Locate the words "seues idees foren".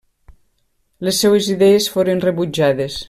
1.25-2.25